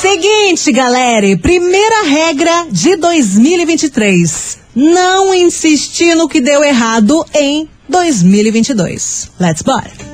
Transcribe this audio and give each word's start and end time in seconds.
Seguinte, 0.00 0.70
galera, 0.72 1.38
primeira 1.38 2.04
regra 2.04 2.66
de 2.70 2.96
2023. 2.96 4.58
Não 4.76 5.34
insistir 5.34 6.14
no 6.14 6.28
que 6.28 6.40
deu 6.40 6.62
errado 6.62 7.24
em 7.34 7.68
2022. 7.88 9.30
Let's 9.40 9.62
bora. 9.62 10.13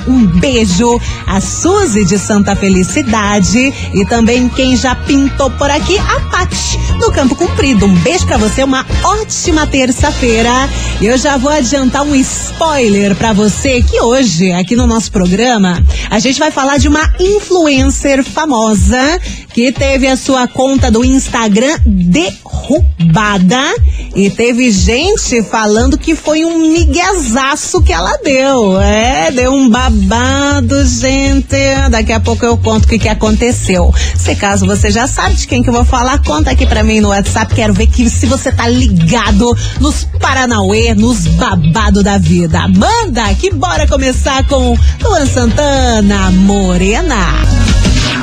Um 0.07 0.27
beijo. 0.27 1.01
A 1.27 1.41
Suzy 1.41 2.05
de 2.05 2.19
Santa 2.19 2.57
Felicidade 2.57 3.73
e 3.95 4.05
também 4.05 4.49
quem 4.49 4.77
já 4.77 4.95
pintou 4.95 5.51
por 5.51 5.71
aqui, 5.71 5.97
a 5.99 6.21
Paty 6.31 6.79
do 6.99 7.11
Campo 7.13 7.35
Comprido. 7.35 7.87
Um 7.87 7.95
beijo 7.95 8.27
para 8.27 8.37
você, 8.37 8.63
uma 8.63 8.85
ótima 9.03 9.67
terça-feira. 9.67 10.69
Eu 11.01 11.17
já 11.17 11.37
vou 11.37 11.51
adiantar 11.51 12.03
um 12.03 12.15
spoiler 12.15 13.15
para 13.15 13.33
você 13.33 13.83
que 13.83 14.01
hoje, 14.01 14.53
aqui 14.53 14.77
no 14.77 14.87
nosso 14.87 15.11
programa, 15.11 15.83
a 16.11 16.19
gente 16.19 16.39
vai 16.39 16.51
falar 16.51 16.79
de 16.79 16.89
uma 16.89 17.09
influencer 17.19 18.23
famosa 18.25 19.21
que 19.61 19.73
teve 19.73 20.07
a 20.07 20.17
sua 20.17 20.49
conta 20.49 20.91
do 20.91 21.05
Instagram 21.05 21.77
derrubada 21.85 23.61
e 24.17 24.31
teve 24.31 24.71
gente 24.71 25.43
falando 25.43 25.99
que 25.99 26.17
foi 26.17 26.47
um 26.47 26.73
miguezaço 26.73 27.83
que 27.83 27.93
ela 27.93 28.17
deu. 28.25 28.81
É, 28.81 29.31
deu 29.31 29.53
um 29.53 29.69
babado, 29.69 30.83
gente. 30.87 31.59
Daqui 31.91 32.11
a 32.11 32.19
pouco 32.19 32.47
eu 32.47 32.57
conto 32.57 32.87
o 32.87 32.89
que, 32.89 32.99
que 32.99 33.09
aconteceu. 33.09 33.93
Se 34.17 34.35
caso 34.35 34.65
você 34.65 34.91
já 34.91 35.07
sabe 35.07 35.35
de 35.35 35.47
quem 35.47 35.63
que 35.63 35.69
eu 35.69 35.75
vou 35.75 35.85
falar, 35.85 36.25
conta 36.25 36.53
aqui 36.53 36.65
pra 36.65 36.83
mim 36.83 37.01
no 37.01 37.11
WhatsApp. 37.11 37.55
Quero 37.55 37.75
ver 37.75 37.89
que 37.89 38.09
se 38.09 38.25
você 38.25 38.51
tá 38.51 38.67
ligado 38.67 39.55
nos 39.79 40.05
Paranauê, 40.19 40.95
nos 40.95 41.27
babado 41.27 42.03
da 42.03 42.17
vida. 42.17 42.67
Manda 42.67 43.35
que 43.35 43.53
bora 43.53 43.87
começar 43.87 44.43
com 44.47 44.75
Luan 45.03 45.27
Santana 45.27 46.31
Morena. 46.31 47.60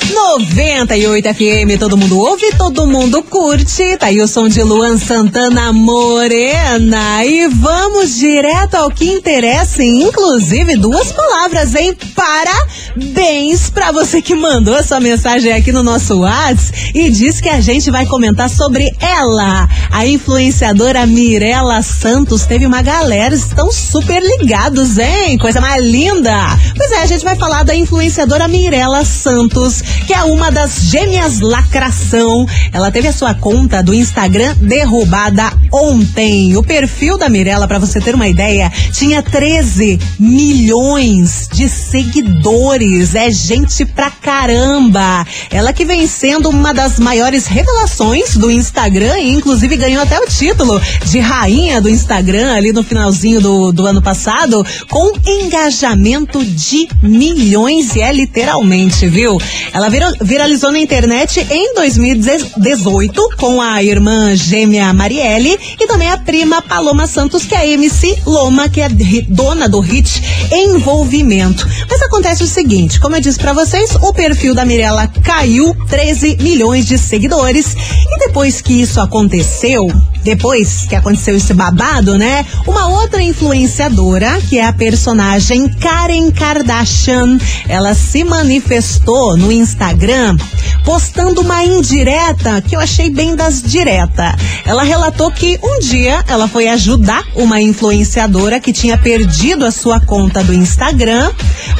98 0.00 1.34
FM, 1.34 1.78
todo 1.78 1.96
mundo 1.96 2.18
ouve, 2.18 2.50
todo 2.56 2.86
mundo 2.86 3.22
curte. 3.22 3.96
Tá 3.96 4.06
aí 4.06 4.20
o 4.20 4.28
som 4.28 4.48
de 4.48 4.62
Luan 4.62 4.96
Santana 4.96 5.72
Morena. 5.72 7.24
E 7.24 7.46
vamos 7.48 8.16
direto 8.16 8.74
ao 8.76 8.90
que 8.90 9.04
interessa, 9.04 9.82
inclusive 9.82 10.76
duas 10.76 11.12
palavras, 11.12 11.74
hein? 11.74 11.96
Parabéns 12.14 13.70
pra 13.70 13.92
você 13.92 14.22
que 14.22 14.34
mandou 14.34 14.76
essa 14.76 14.98
mensagem 14.98 15.52
aqui 15.52 15.72
no 15.72 15.82
nosso 15.82 16.20
WhatsApp 16.20 16.92
e 16.94 17.10
diz 17.10 17.40
que 17.40 17.48
a 17.48 17.60
gente 17.60 17.90
vai 17.90 18.06
comentar 18.06 18.48
sobre 18.48 18.90
ela. 19.00 19.68
A 19.90 20.06
influenciadora 20.06 21.06
Mirella 21.06 21.82
Santos 21.82 22.46
teve 22.46 22.64
uma 22.66 22.82
galera, 22.82 23.34
estão 23.34 23.70
super 23.70 24.22
ligados, 24.22 24.98
hein? 24.98 25.36
Coisa 25.38 25.60
mais 25.60 25.84
linda. 25.84 26.32
Pois 26.76 26.90
é, 26.92 27.02
a 27.02 27.06
gente 27.06 27.24
vai 27.24 27.36
falar 27.36 27.62
da 27.62 27.74
influenciadora 27.74 28.48
Mirella 28.48 29.04
Santos, 29.04 29.81
que 30.06 30.12
é 30.12 30.22
uma 30.22 30.50
das 30.50 30.82
gêmeas 30.82 31.40
lacração. 31.40 32.46
Ela 32.72 32.90
teve 32.90 33.08
a 33.08 33.12
sua 33.12 33.34
conta 33.34 33.82
do 33.82 33.94
Instagram 33.94 34.54
derrubada 34.60 35.52
ontem. 35.72 36.56
O 36.56 36.62
perfil 36.62 37.18
da 37.18 37.28
Mirella, 37.28 37.66
para 37.66 37.78
você 37.78 38.00
ter 38.00 38.14
uma 38.14 38.28
ideia, 38.28 38.70
tinha 38.92 39.22
13 39.22 39.98
milhões 40.18 41.48
de 41.52 41.68
seguidores. 41.68 43.14
É 43.14 43.30
gente 43.30 43.84
pra 43.84 44.10
caramba. 44.10 45.26
Ela 45.50 45.72
que 45.72 45.84
vem 45.84 46.06
sendo 46.06 46.48
uma 46.48 46.72
das 46.72 46.98
maiores 46.98 47.46
revelações 47.46 48.36
do 48.36 48.50
Instagram 48.50 49.18
e 49.18 49.30
inclusive 49.30 49.76
ganhou 49.76 50.02
até 50.02 50.18
o 50.18 50.26
título 50.26 50.80
de 51.04 51.18
rainha 51.18 51.80
do 51.80 51.88
Instagram 51.88 52.54
ali 52.54 52.72
no 52.72 52.82
finalzinho 52.82 53.40
do, 53.40 53.72
do 53.72 53.86
ano 53.86 54.02
passado, 54.02 54.64
com 54.88 55.12
engajamento 55.26 56.44
de 56.44 56.88
milhões 57.02 57.94
e 57.96 58.00
é 58.00 58.12
literalmente, 58.12 59.08
viu? 59.08 59.38
Ela 59.72 59.88
viralizou 60.20 60.70
na 60.70 60.78
internet 60.78 61.46
em 61.50 61.74
2018 61.74 63.36
com 63.38 63.60
a 63.60 63.82
irmã 63.82 64.36
gêmea 64.36 64.92
Marielle 64.92 65.58
e 65.80 65.86
também 65.86 66.10
a 66.10 66.18
prima 66.18 66.60
Paloma 66.60 67.06
Santos, 67.06 67.44
que 67.44 67.54
é 67.54 67.58
a 67.58 67.66
MC 67.66 68.18
Loma, 68.26 68.68
que 68.68 68.80
é 68.80 68.88
dona 69.28 69.68
do 69.68 69.80
hit 69.80 70.22
Envolvimento. 70.52 71.66
Mas 71.88 72.02
acontece 72.02 72.42
o 72.42 72.46
seguinte, 72.46 73.00
como 73.00 73.16
eu 73.16 73.20
disse 73.20 73.38
para 73.38 73.54
vocês, 73.54 73.94
o 73.96 74.12
perfil 74.12 74.54
da 74.54 74.64
Mirella 74.64 75.08
caiu 75.24 75.74
13 75.88 76.36
milhões 76.40 76.86
de 76.86 76.98
seguidores 76.98 77.74
e 77.74 78.18
depois 78.26 78.60
que 78.60 78.74
isso 78.74 79.00
aconteceu, 79.00 79.86
depois 80.22 80.86
que 80.88 80.94
aconteceu 80.94 81.36
esse 81.36 81.52
babado, 81.54 82.16
né? 82.16 82.44
Uma 82.66 82.88
outra 82.88 83.22
influenciadora, 83.22 84.40
que 84.48 84.58
é 84.58 84.64
a 84.64 84.72
personagem 84.72 85.68
Karen 85.68 86.30
Kardashian, 86.30 87.38
ela 87.68 87.94
se 87.94 88.24
manifestou 88.24 89.36
no 89.36 89.50
Instagram 89.50 90.36
postando 90.84 91.40
uma 91.40 91.64
indireta 91.64 92.60
que 92.60 92.74
eu 92.74 92.80
achei 92.80 93.08
bem 93.10 93.36
das 93.36 93.62
direta. 93.62 94.34
Ela 94.64 94.82
relatou 94.82 95.30
que 95.30 95.58
um 95.62 95.78
dia 95.78 96.24
ela 96.26 96.48
foi 96.48 96.68
ajudar 96.68 97.22
uma 97.34 97.60
influenciadora 97.60 98.60
que 98.60 98.72
tinha 98.72 98.98
perdido 98.98 99.64
a 99.64 99.70
sua 99.70 100.00
conta 100.00 100.42
do 100.42 100.52
Instagram, 100.52 101.30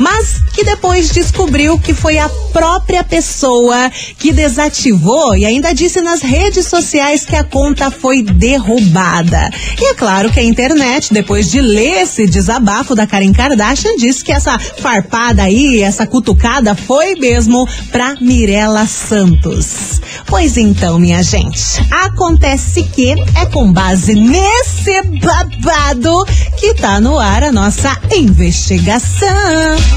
mas 0.03 0.43
que 0.53 0.65
depois 0.65 1.11
descobriu 1.11 1.79
que 1.79 1.95
foi 1.95 2.19
a 2.19 2.29
própria 2.53 3.05
pessoa 3.05 3.91
que 4.19 4.33
desativou 4.33 5.37
e 5.37 5.47
ainda 5.47 5.73
disse 5.73 6.01
nas 6.01 6.21
redes 6.21 6.67
sociais 6.67 7.25
que 7.25 7.37
a 7.37 7.45
conta 7.45 7.91
foi 7.91 8.23
derrubada. 8.23 9.49
E 9.81 9.91
é 9.91 9.95
claro 9.95 10.31
que 10.31 10.41
a 10.41 10.43
internet, 10.43 11.15
depois 11.15 11.51
de 11.51 11.61
ler 11.61 12.03
esse 12.03 12.27
desabafo 12.27 12.95
da 12.95 13.07
Karen 13.07 13.33
Kardashian, 13.33 13.97
disse 13.97 14.25
que 14.25 14.33
essa 14.33 14.59
farpada 14.59 15.45
aí, 15.45 15.81
essa 15.81 16.07
cutucada 16.07 16.75
foi 16.75 17.15
mesmo 17.15 17.67
pra 17.93 18.17
Mirella 18.21 18.87
Santos. 18.87 20.01
Pois 20.27 20.57
então, 20.57 20.99
minha 20.99 21.23
gente, 21.23 21.81
acontece 21.91 22.83
que 22.83 23.13
é 23.13 23.47
com 23.47 23.73
base 23.73 24.15
nesse 24.15 25.01
babado 25.21 26.25
que 26.59 26.75
tá 26.75 27.01
no 27.01 27.19
ar 27.19 27.45
a 27.45 27.53
nossa 27.53 27.99
investigação. 28.15 29.92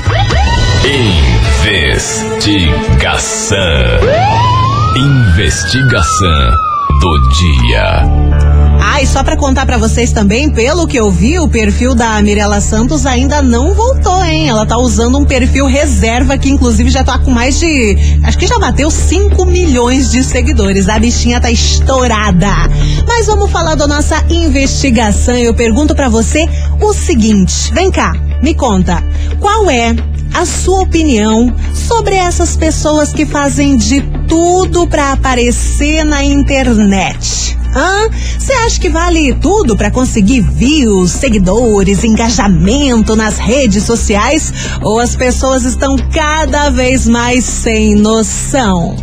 Investigação. 1.96 3.58
Investigação 4.96 6.52
do 7.02 7.20
dia. 7.30 8.45
Ah, 8.88 9.02
e 9.02 9.08
só 9.08 9.24
para 9.24 9.36
contar 9.36 9.66
para 9.66 9.80
vocês 9.80 10.12
também, 10.12 10.48
pelo 10.48 10.86
que 10.86 10.96
eu 10.96 11.10
vi, 11.10 11.40
o 11.40 11.50
perfil 11.50 11.96
da 11.96 12.22
Mirella 12.22 12.62
Santos 12.62 13.08
ainda 13.08 13.42
não 13.42 13.74
voltou, 13.74 14.24
hein? 14.24 14.48
Ela 14.48 14.64
tá 14.64 14.78
usando 14.78 15.18
um 15.18 15.26
perfil 15.26 15.66
reserva 15.66 16.38
que 16.38 16.50
inclusive 16.50 16.92
já 16.92 17.04
tá 17.04 17.18
com 17.18 17.32
mais 17.32 17.60
de, 17.60 17.98
acho 18.24 18.38
que 18.38 18.46
já 18.46 18.60
bateu 18.60 18.92
5 18.92 19.44
milhões 19.44 20.12
de 20.12 20.24
seguidores. 20.24 20.88
A 20.88 21.00
bichinha 21.00 21.42
tá 21.42 21.50
estourada. 21.50 22.54
Mas 23.08 23.26
vamos 23.26 23.50
falar 23.50 23.74
da 23.74 23.88
nossa 23.88 24.24
investigação. 24.30 25.36
Eu 25.36 25.56
pergunto 25.56 25.96
para 25.96 26.08
você 26.08 26.48
o 26.80 26.94
seguinte, 26.94 27.74
vem 27.74 27.90
cá, 27.90 28.14
me 28.44 28.54
conta, 28.54 29.04
qual 29.40 29.68
é 29.68 29.96
a 30.32 30.46
sua 30.46 30.84
opinião 30.84 31.52
sobre 31.74 32.14
essas 32.14 32.56
pessoas 32.56 33.12
que 33.12 33.26
fazem 33.26 33.78
de 33.78 34.02
tudo 34.28 34.88
para 34.88 35.12
aparecer 35.12 36.06
na 36.06 36.24
internet. 36.24 37.58
Você 38.40 38.54
acha 38.54 38.80
que 38.80 38.88
vale 38.90 39.34
tudo 39.34 39.76
para 39.76 39.92
conseguir 39.92 40.40
views, 40.40 41.12
seguidores, 41.12 42.06
engajamento 42.06 43.14
nas 43.16 43.38
redes 43.38 43.84
sociais? 43.84 44.54
Ou 44.82 45.00
as 45.00 45.16
pessoas 45.16 45.66
estão 45.66 45.98
cada 46.14 46.70
vez 46.70 47.06
mais 47.06 47.44
sem 47.44 47.96
noção? 47.96 48.96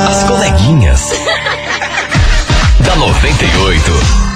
As 0.08 0.24
coleguinhas 0.24 1.12
98. 3.10 4.31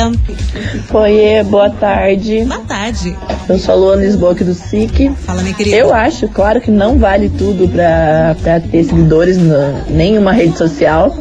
Oiê, 0.93 1.43
boa 1.43 1.71
tarde. 1.71 2.45
Boa 2.45 2.61
tarde. 2.61 3.17
Eu 3.49 3.59
sou 3.59 3.75
a 3.75 3.77
Luana 3.77 4.04
Lisboa 4.05 4.33
aqui 4.33 4.45
do 4.45 4.55
SIC. 4.55 5.11
Fala, 5.17 5.43
minha 5.43 5.55
querida. 5.55 5.77
Eu 5.77 5.93
acho, 5.93 6.29
claro, 6.29 6.61
que 6.61 6.71
não 6.71 6.99
vale 6.99 7.29
tudo 7.31 7.69
pra, 7.69 8.37
pra 8.43 8.61
ter 8.61 8.85
seguidores 8.85 9.37
em 9.39 9.93
nenhuma 9.93 10.33
rede 10.33 10.57
social. 10.57 11.17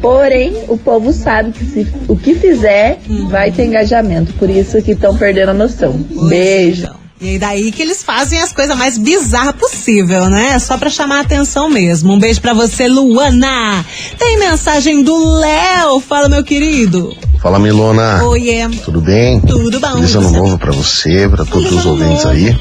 Porém, 0.00 0.64
o 0.68 0.78
povo 0.78 1.12
sabe 1.12 1.52
que 1.52 1.64
se, 1.64 1.86
o 2.08 2.16
que 2.16 2.34
fizer 2.34 2.98
vai 3.28 3.50
ter 3.50 3.66
engajamento. 3.66 4.32
Por 4.34 4.48
isso 4.48 4.80
que 4.82 4.92
estão 4.92 5.16
perdendo 5.16 5.50
a 5.50 5.54
noção. 5.54 5.92
Beijo. 6.28 6.99
E 7.20 7.28
aí 7.30 7.38
daí 7.38 7.70
que 7.72 7.82
eles 7.82 8.02
fazem 8.02 8.40
as 8.40 8.50
coisas 8.50 8.76
mais 8.76 8.96
bizarras 8.96 9.54
possível, 9.54 10.30
né? 10.30 10.58
Só 10.58 10.78
pra 10.78 10.88
chamar 10.88 11.18
a 11.18 11.20
atenção 11.20 11.68
mesmo. 11.68 12.14
Um 12.14 12.18
beijo 12.18 12.40
pra 12.40 12.54
você, 12.54 12.88
Luana. 12.88 13.84
Tem 14.18 14.38
mensagem 14.38 15.02
do 15.02 15.38
Léo. 15.38 16.00
Fala, 16.00 16.28
meu 16.30 16.42
querido. 16.42 17.14
Fala, 17.42 17.58
Milona. 17.58 18.22
Oiê. 18.24 18.66
Tudo 18.84 19.00
bem? 19.02 19.38
Tudo 19.40 19.78
bom. 19.80 19.94
Feliz 19.96 20.14
ano 20.14 20.28
Você? 20.30 20.36
novo 20.36 20.58
pra 20.58 20.72
você, 20.72 21.28
pra 21.28 21.44
todos 21.44 21.64
Feliz 21.68 21.80
os 21.80 21.86
ouvintes 21.86 22.24
novo. 22.24 22.28
aí. 22.36 22.58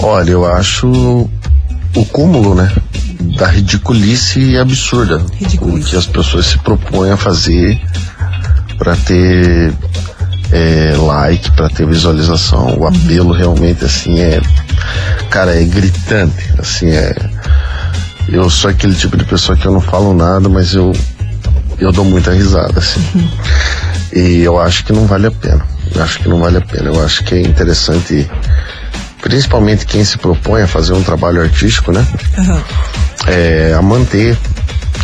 Olha, 0.00 0.30
eu 0.30 0.44
acho 0.46 0.88
o 0.88 2.04
cúmulo, 2.12 2.54
né? 2.54 2.72
Da 3.38 3.46
ridiculice 3.48 4.56
absurda. 4.56 5.24
Ridiculice. 5.34 5.88
O 5.88 5.90
que 5.90 5.96
as 5.96 6.06
pessoas 6.06 6.46
se 6.46 6.58
propõem 6.58 7.10
a 7.10 7.16
fazer 7.16 7.80
pra 8.78 8.94
ter 8.96 9.72
é, 10.52 10.94
like, 10.96 11.50
pra 11.52 11.68
ter 11.70 11.86
visualização. 11.86 12.66
Uhum. 12.66 12.80
O 12.80 12.86
apelo 12.86 13.32
realmente, 13.32 13.84
assim, 13.84 14.20
é. 14.20 14.40
Cara, 15.30 15.58
é 15.58 15.64
gritante. 15.64 16.52
Assim, 16.58 16.90
é. 16.90 17.14
Eu 18.28 18.48
sou 18.50 18.70
aquele 18.70 18.94
tipo 18.94 19.16
de 19.16 19.24
pessoa 19.24 19.56
que 19.56 19.66
eu 19.66 19.72
não 19.72 19.80
falo 19.80 20.14
nada, 20.14 20.48
mas 20.48 20.74
eu. 20.74 20.92
Eu 21.78 21.90
dou 21.90 22.04
muita 22.04 22.32
risada, 22.32 22.78
assim. 22.78 23.04
Uhum. 23.14 23.28
E 24.12 24.42
eu 24.42 24.60
acho 24.60 24.84
que 24.84 24.92
não 24.92 25.06
vale 25.06 25.26
a 25.26 25.30
pena. 25.30 25.66
Eu 25.94 26.02
acho 26.02 26.18
que 26.18 26.28
não 26.28 26.38
vale 26.38 26.58
a 26.58 26.60
pena. 26.60 26.90
Eu 26.90 27.02
acho 27.02 27.24
que 27.24 27.34
é 27.34 27.40
interessante, 27.40 28.30
principalmente 29.20 29.86
quem 29.86 30.04
se 30.04 30.18
propõe 30.18 30.62
a 30.62 30.68
fazer 30.68 30.92
um 30.92 31.02
trabalho 31.02 31.40
artístico, 31.40 31.90
né? 31.90 32.06
Aham. 32.38 32.62
É, 33.26 33.74
a 33.76 33.82
manter 33.82 34.36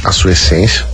a 0.05 0.13
sua 0.13 0.33
essência 0.33 0.88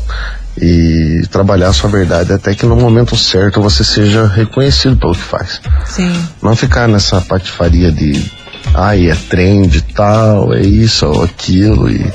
e 0.60 1.22
trabalhar 1.30 1.68
a 1.68 1.72
sua 1.72 1.90
verdade 1.90 2.32
até 2.32 2.54
que 2.54 2.64
no 2.64 2.76
momento 2.76 3.16
certo 3.16 3.60
você 3.60 3.82
seja 3.82 4.26
reconhecido 4.26 4.96
pelo 4.96 5.14
que 5.14 5.20
faz. 5.20 5.60
Sim. 5.84 6.12
Não 6.42 6.54
ficar 6.54 6.88
nessa 6.88 7.20
patifaria 7.20 7.90
de 7.90 8.24
ai, 8.72 9.10
é 9.10 9.14
trend 9.14 9.82
tal, 9.94 10.54
é 10.54 10.60
isso 10.60 11.06
ou 11.06 11.24
aquilo 11.24 11.90
e. 11.90 12.10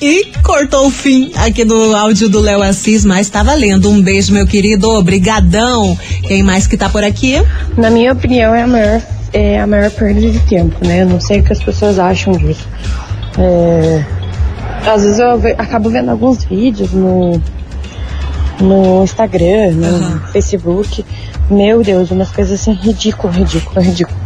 E 0.00 0.32
cortou 0.42 0.86
o 0.86 0.90
fim 0.90 1.32
aqui 1.36 1.64
do 1.64 1.96
áudio 1.96 2.28
do 2.28 2.40
Léo 2.40 2.62
Assis, 2.62 3.04
mas 3.04 3.30
tá 3.30 3.42
valendo. 3.42 3.88
Um 3.88 4.02
beijo, 4.02 4.34
meu 4.34 4.46
querido. 4.46 4.90
Obrigadão. 4.90 5.96
Quem 6.26 6.42
mais 6.42 6.66
que 6.66 6.76
tá 6.76 6.90
por 6.90 7.02
aqui? 7.02 7.42
Na 7.76 7.90
minha 7.90 8.12
opinião, 8.12 8.54
é 8.54 8.64
a 8.64 8.66
maior, 8.66 9.02
é 9.32 9.60
a 9.60 9.66
maior 9.66 9.90
perda 9.90 10.20
de 10.20 10.38
tempo, 10.40 10.76
né? 10.86 11.02
Eu 11.02 11.08
não 11.08 11.20
sei 11.20 11.40
o 11.40 11.44
que 11.44 11.52
as 11.52 11.62
pessoas 11.62 11.98
acham 11.98 12.34
disso. 12.34 12.68
É, 13.38 14.04
às 14.86 15.02
vezes 15.02 15.18
eu 15.18 15.32
acabo 15.58 15.88
vendo 15.90 16.10
alguns 16.10 16.44
vídeos 16.44 16.92
no, 16.92 17.40
no 18.60 19.02
Instagram, 19.04 19.72
no 19.72 19.86
Aham. 19.86 20.20
Facebook. 20.32 21.04
Meu 21.50 21.82
Deus, 21.82 22.10
umas 22.10 22.30
coisas 22.30 22.58
assim 22.58 22.72
ridículo, 22.72 23.30
ridículo, 23.32 23.80
ridículo. 23.82 24.16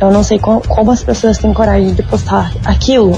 Eu 0.00 0.10
não 0.10 0.24
sei 0.24 0.40
co- 0.40 0.60
como 0.66 0.90
as 0.90 1.04
pessoas 1.04 1.38
têm 1.38 1.52
coragem 1.54 1.94
de 1.94 2.02
postar 2.02 2.52
aquilo. 2.64 3.12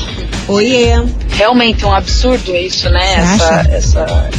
Oiê. 0.48 0.94
Realmente 1.30 1.84
um 1.84 1.92
absurdo 1.92 2.56
isso, 2.56 2.88
né? 2.88 3.12
Essa, 3.14 3.66
essa, 3.70 4.30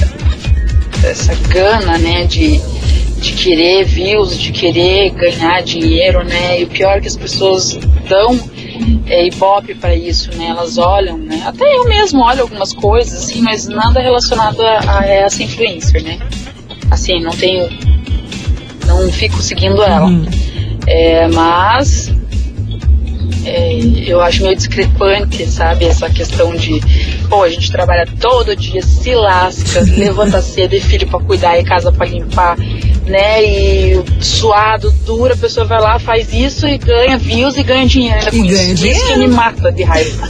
essa 1.03 1.35
gana, 1.47 1.99
né, 1.99 2.25
de, 2.25 2.59
de 3.19 3.33
querer 3.33 3.85
views, 3.85 4.35
de 4.37 4.51
querer 4.51 5.11
ganhar 5.11 5.61
dinheiro, 5.61 6.23
né? 6.23 6.59
E 6.59 6.63
o 6.63 6.67
pior 6.67 6.97
é 6.97 7.01
que 7.01 7.07
as 7.07 7.15
pessoas 7.15 7.77
dão 8.09 8.39
é, 9.07 9.27
ibope 9.27 9.75
para 9.75 9.95
isso, 9.95 10.29
né? 10.37 10.47
Elas 10.47 10.77
olham, 10.77 11.17
né? 11.17 11.43
Até 11.45 11.77
eu 11.77 11.85
mesmo 11.85 12.21
olho 12.23 12.41
algumas 12.41 12.73
coisas, 12.73 13.23
assim, 13.23 13.41
mas 13.41 13.67
nada 13.67 14.01
relacionado 14.01 14.61
a, 14.61 14.99
a 14.99 15.05
essa 15.05 15.43
influencer, 15.43 16.03
né? 16.03 16.19
Assim, 16.89 17.19
não 17.21 17.31
tenho. 17.31 17.69
Não 18.85 19.11
fico 19.11 19.41
seguindo 19.41 19.81
ela. 19.81 20.09
É, 20.87 21.27
mas 21.27 22.11
é, 23.45 23.79
eu 24.05 24.21
acho 24.21 24.43
meio 24.43 24.55
discrepante, 24.55 25.45
sabe? 25.47 25.85
Essa 25.85 26.09
questão 26.09 26.55
de, 26.55 26.79
pô, 27.27 27.43
a 27.43 27.49
gente 27.49 27.71
trabalha 27.71 28.05
todo 28.19 28.55
dia, 28.55 28.81
se 28.81 29.15
lasca, 29.15 29.81
levanta 29.97 30.41
cedo 30.41 30.75
e 30.75 30.81
filho 30.81 31.07
pra 31.07 31.19
cuidar 31.19 31.57
e 31.59 31.63
casa 31.63 31.91
pra 31.91 32.05
limpar, 32.05 32.57
né? 33.05 33.43
E 33.43 34.03
suado, 34.21 34.91
duro, 35.05 35.33
a 35.33 35.37
pessoa 35.37 35.65
vai 35.65 35.81
lá, 35.81 35.99
faz 35.99 36.33
isso 36.33 36.67
e 36.67 36.77
ganha 36.77 37.17
views 37.17 37.57
e 37.57 37.63
ganha 37.63 37.85
dinheiro 37.85 38.17
ainda 38.17 38.35
E 38.35 38.39
com 38.39 38.47
ganha 38.47 38.73
isso. 38.73 38.85
Isso 38.85 38.99
que 38.99 39.13
dinheiro. 39.13 39.19
me 39.19 39.27
mata 39.27 39.71
de 39.71 39.83
raiva. 39.83 40.29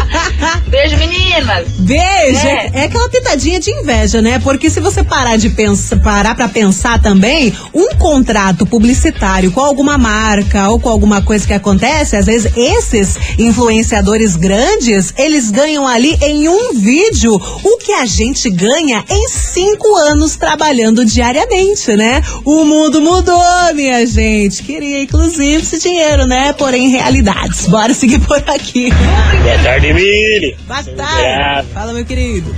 Beijo, 0.68 0.96
meninas! 0.96 1.68
Beijo! 1.78 2.46
É. 2.46 2.70
É. 2.74 2.84
aquela 2.84 3.08
pitadinha 3.08 3.60
de 3.60 3.70
inveja, 3.70 4.20
né? 4.20 4.38
Porque 4.38 4.70
se 4.70 4.80
você 4.80 5.02
parar 5.02 5.36
de 5.36 5.50
pensar, 5.50 6.00
parar 6.00 6.34
pra 6.34 6.48
pensar 6.48 7.00
também, 7.00 7.52
um 7.74 7.94
contrato 7.96 8.66
publicitário 8.66 9.50
com 9.52 9.60
alguma 9.60 9.96
marca 9.98 10.68
ou 10.68 10.80
com 10.80 10.88
alguma 10.88 11.22
coisa 11.22 11.46
que 11.46 11.52
acontece, 11.52 12.16
às 12.16 12.26
vezes 12.26 12.52
esses 12.56 13.16
influenciadores 13.38 14.36
grandes, 14.36 15.12
eles 15.16 15.50
ganham 15.50 15.86
ali 15.86 16.16
em 16.22 16.48
um 16.48 16.74
vídeo 16.74 17.34
o 17.34 17.76
que 17.78 17.92
a 17.92 18.06
gente 18.06 18.48
ganha 18.50 19.04
em 19.08 19.28
cinco 19.28 19.94
anos 19.96 20.36
trabalhando 20.36 21.04
diariamente, 21.04 21.96
né? 21.96 22.09
O 22.44 22.64
mundo 22.64 23.00
mudou, 23.00 23.74
minha 23.74 24.04
gente. 24.06 24.62
Queria, 24.62 25.02
inclusive, 25.02 25.62
esse 25.62 25.78
dinheiro, 25.80 26.26
né? 26.26 26.52
Porém, 26.52 26.88
realidades. 26.88 27.66
Bora 27.66 27.92
seguir 27.94 28.20
por 28.20 28.42
aqui. 28.48 28.90
Boa 28.90 29.58
tarde, 29.62 29.92
Mili. 29.92 30.56
Boa 30.66 30.82
tarde. 30.82 31.68
Fala, 31.72 31.92
meu 31.92 32.04
querido. 32.04 32.54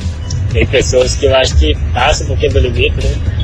Tem 0.52 0.66
pessoas 0.66 1.14
que 1.16 1.26
eu 1.26 1.34
acho 1.34 1.56
que 1.56 1.74
passam 1.94 2.24
um 2.24 2.28
pouquinho 2.28 2.52
do 2.52 2.58
limite, 2.60 2.96
né? 2.96 3.42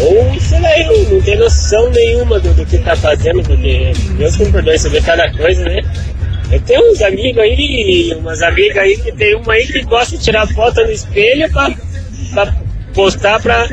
Ou, 0.00 0.40
sei 0.40 0.60
lá, 0.60 0.78
eu 0.78 1.10
não 1.10 1.22
tem 1.22 1.36
noção 1.36 1.90
nenhuma 1.90 2.38
do, 2.38 2.52
do 2.52 2.66
que 2.66 2.78
tá 2.78 2.94
fazendo, 2.94 3.42
porque 3.42 3.92
Deus 4.18 4.36
me 4.36 4.52
perdoe, 4.52 4.78
vê 4.78 5.00
cada 5.00 5.32
coisa, 5.32 5.64
né? 5.64 5.80
Eu 6.50 6.60
tenho 6.60 6.92
uns 6.92 7.02
amigos 7.02 7.42
aí, 7.42 8.14
umas 8.16 8.42
amigas 8.42 8.76
aí, 8.76 8.96
que 8.98 9.10
tem 9.12 9.34
uma 9.34 9.54
aí 9.54 9.66
que 9.66 9.82
gosta 9.82 10.16
de 10.16 10.22
tirar 10.22 10.46
foto 10.48 10.80
no 10.82 10.92
espelho 10.92 11.50
pra, 11.50 11.74
pra 12.32 12.54
postar 12.94 13.40
pra, 13.40 13.68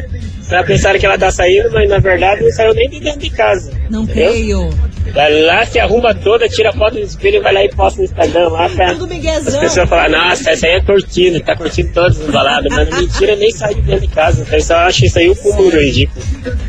pra 0.47 0.63
pensar 0.63 0.97
que 0.97 1.05
ela 1.05 1.17
tá 1.17 1.31
saindo, 1.31 1.71
mas 1.71 1.89
na 1.89 1.99
verdade 1.99 2.43
não 2.43 2.51
saiu 2.51 2.73
nem 2.73 2.89
de 2.89 2.99
dentro 2.99 3.19
de 3.19 3.29
casa. 3.29 3.71
Não 3.89 4.03
entendeu? 4.03 4.31
creio. 4.31 4.69
Vai 5.13 5.41
lá, 5.43 5.65
se 5.65 5.79
arruma 5.79 6.15
toda, 6.15 6.47
tira 6.47 6.71
foto 6.71 6.95
no 6.95 7.01
espelho, 7.01 7.41
vai 7.41 7.53
lá 7.53 7.63
e 7.63 7.69
posta 7.69 7.99
no 7.99 8.05
Instagram 8.05 8.47
lá 8.49 8.69
pra 8.69 8.95
Tudo 8.95 9.13
as 9.13 9.57
pessoas 9.57 9.89
falarem, 9.89 10.15
nossa, 10.15 10.49
essa 10.49 10.65
aí 10.65 10.73
é 10.73 10.81
curtindo, 10.81 11.39
tá 11.41 11.55
curtindo 11.55 11.91
todas 11.93 12.19
as 12.19 12.29
baladas, 12.29 12.73
mas 12.73 12.89
mentira, 12.97 13.35
nem 13.35 13.51
sai 13.51 13.75
de 13.75 13.81
dentro 13.81 14.07
de 14.07 14.13
casa. 14.13 14.41
Então 14.41 14.57
eu 14.57 14.63
só 14.63 14.75
acho 14.77 15.05
isso 15.05 15.19
aí 15.19 15.29
o 15.29 15.35
cúmulo 15.35 15.71
do 15.71 15.79
ridículo. 15.79 16.25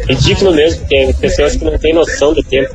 Ridículo 0.08 0.52
mesmo, 0.52 0.80
porque 0.80 0.96
tem 0.96 1.14
pessoas 1.14 1.56
que 1.56 1.64
não 1.64 1.78
têm 1.78 1.94
noção 1.94 2.34
do 2.34 2.42
tempo. 2.42 2.74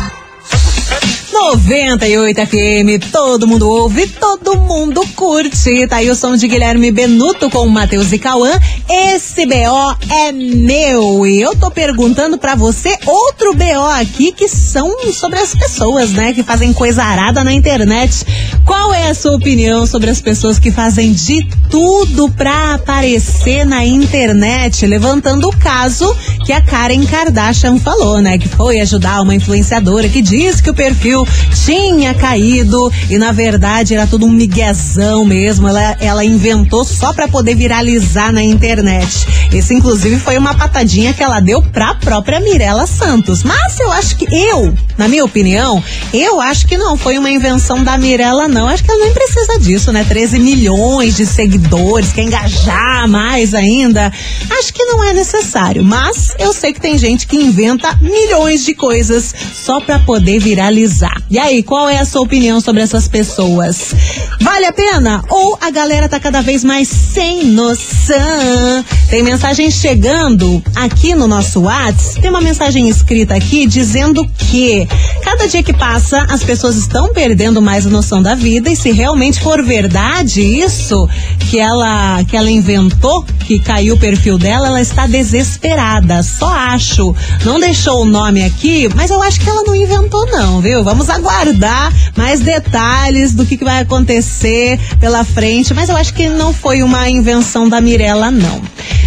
98 1.41 2.45
FM, 2.45 3.11
todo 3.11 3.47
mundo 3.47 3.67
ouve, 3.67 4.05
todo 4.07 4.59
mundo 4.59 5.01
curte. 5.15 5.87
Tá 5.87 5.97
aí 5.97 6.09
o 6.09 6.15
som 6.15 6.37
de 6.37 6.47
Guilherme 6.47 6.91
Benuto 6.91 7.49
com 7.49 7.67
Matheus 7.67 8.11
e 8.13 8.19
Cauã. 8.19 8.51
Esse 8.87 9.47
BO 9.47 9.97
é 10.07 10.31
meu. 10.31 11.25
E 11.25 11.41
eu 11.41 11.55
tô 11.55 11.71
perguntando 11.71 12.37
pra 12.37 12.53
você 12.53 12.95
outro 13.07 13.55
BO 13.55 13.89
aqui 13.99 14.31
que 14.31 14.47
são 14.47 15.11
sobre 15.11 15.39
as 15.39 15.55
pessoas, 15.55 16.11
né? 16.11 16.31
Que 16.31 16.43
fazem 16.43 16.71
coisa 16.71 17.03
arada 17.03 17.43
na 17.43 17.51
internet. 17.51 18.23
Qual 18.63 18.93
é 18.93 19.09
a 19.09 19.15
sua 19.15 19.35
opinião 19.35 19.87
sobre 19.87 20.11
as 20.11 20.21
pessoas 20.21 20.59
que 20.59 20.71
fazem 20.71 21.11
de 21.11 21.43
tudo 21.71 22.29
pra 22.29 22.75
aparecer 22.75 23.65
na 23.65 23.83
internet? 23.83 24.85
Levantando 24.85 25.49
o 25.49 25.57
caso 25.57 26.15
que 26.45 26.53
a 26.53 26.61
Karen 26.61 27.03
Kardashian 27.03 27.77
falou, 27.79 28.21
né? 28.21 28.37
Que 28.37 28.47
foi 28.47 28.79
ajudar 28.79 29.21
uma 29.21 29.33
influenciadora 29.33 30.07
que 30.07 30.21
diz 30.21 30.61
que 30.61 30.69
o 30.69 30.73
perfil 30.73 31.25
tinha 31.65 32.13
caído 32.13 32.91
e 33.09 33.17
na 33.17 33.31
verdade 33.31 33.93
era 33.93 34.07
tudo 34.07 34.25
um 34.25 34.31
miguezão 34.31 35.23
mesmo. 35.25 35.67
Ela, 35.67 35.97
ela 35.99 36.25
inventou 36.25 36.83
só 36.83 37.13
pra 37.13 37.27
poder 37.27 37.55
viralizar 37.55 38.31
na 38.31 38.43
internet. 38.43 39.27
Esse 39.53 39.73
inclusive 39.73 40.17
foi 40.17 40.37
uma 40.37 40.53
patadinha 40.53 41.13
que 41.13 41.23
ela 41.23 41.39
deu 41.39 41.61
pra 41.61 41.93
própria 41.95 42.39
Mirella 42.39 42.87
Santos. 42.87 43.43
Mas 43.43 43.79
eu 43.79 43.91
acho 43.91 44.15
que 44.15 44.25
eu, 44.33 44.73
na 44.97 45.07
minha 45.07 45.23
opinião, 45.23 45.83
eu 46.13 46.41
acho 46.41 46.67
que 46.67 46.77
não 46.77 46.97
foi 46.97 47.17
uma 47.17 47.29
invenção 47.29 47.83
da 47.83 47.97
Mirella 47.97 48.47
não. 48.47 48.67
Acho 48.67 48.83
que 48.83 48.91
ela 48.91 49.03
nem 49.03 49.13
precisa 49.13 49.59
disso, 49.59 49.91
né? 49.91 50.03
13 50.03 50.39
milhões 50.39 51.15
de 51.15 51.25
seguidores, 51.25 52.11
quer 52.11 52.23
engajar 52.23 53.07
mais 53.07 53.53
ainda. 53.53 54.11
Acho 54.49 54.73
que 54.73 54.83
não 54.85 55.03
é 55.03 55.13
necessário, 55.13 55.83
mas 55.83 56.33
eu 56.39 56.53
sei 56.53 56.73
que 56.73 56.81
tem 56.81 56.97
gente 56.97 57.27
que 57.27 57.37
inventa 57.37 57.97
milhões 58.01 58.65
de 58.65 58.73
coisas 58.73 59.33
só 59.53 59.79
pra 59.79 59.99
poder 59.99 60.39
viralizar. 60.39 61.20
E 61.29 61.39
aí, 61.39 61.63
qual 61.63 61.87
é 61.87 61.97
a 61.97 62.05
sua 62.05 62.21
opinião 62.21 62.59
sobre 62.59 62.81
essas 62.81 63.07
pessoas? 63.07 63.93
Vale 64.41 64.65
a 64.65 64.73
pena? 64.73 65.23
Ou 65.29 65.57
a 65.61 65.69
galera 65.69 66.09
tá 66.09 66.19
cada 66.19 66.41
vez 66.41 66.63
mais 66.63 66.87
sem 66.87 67.45
noção? 67.45 68.83
Tem 69.09 69.23
mensagem 69.23 69.71
chegando 69.71 70.63
aqui 70.75 71.15
no 71.15 71.27
nosso 71.27 71.61
WhatsApp. 71.61 72.21
Tem 72.21 72.29
uma 72.29 72.41
mensagem 72.41 72.89
escrita 72.89 73.35
aqui 73.35 73.65
dizendo 73.67 74.27
que 74.37 74.87
cada 75.23 75.47
dia 75.47 75.61
que 75.61 75.73
passa 75.73 76.25
as 76.29 76.43
pessoas 76.43 76.75
estão 76.75 77.13
perdendo 77.13 77.61
mais 77.61 77.85
a 77.85 77.89
noção 77.89 78.21
da 78.21 78.35
vida 78.35 78.69
e 78.69 78.75
se 78.75 78.91
realmente 78.91 79.39
for 79.41 79.63
verdade 79.63 80.41
isso 80.41 81.07
que 81.49 81.59
ela 81.59 82.23
que 82.23 82.35
ela 82.35 82.49
inventou, 82.49 83.23
que 83.45 83.59
caiu 83.59 83.95
o 83.95 83.99
perfil 83.99 84.37
dela, 84.37 84.67
ela 84.67 84.81
está 84.81 85.07
desesperada. 85.07 86.23
Só 86.23 86.47
acho. 86.47 87.15
Não 87.45 87.59
deixou 87.59 88.01
o 88.01 88.05
nome 88.05 88.43
aqui, 88.43 88.89
mas 88.95 89.11
eu 89.11 89.21
acho 89.21 89.39
que 89.39 89.49
ela 89.49 89.63
não 89.63 89.75
inventou 89.75 90.25
não, 90.27 90.61
viu? 90.61 90.83
Vamos 90.83 91.09
aguardar 91.11 91.91
mais 92.15 92.39
detalhes 92.39 93.33
do 93.33 93.45
que, 93.45 93.57
que 93.57 93.63
vai 93.63 93.81
acontecer 93.81 94.79
pela 94.99 95.23
frente, 95.23 95.73
mas 95.73 95.89
eu 95.89 95.97
acho 95.97 96.13
que 96.13 96.29
não 96.29 96.53
foi 96.53 96.83
uma 96.83 97.09
invenção 97.09 97.67
da 97.67 97.79
Mirella 97.81 98.31
não. 98.31 98.61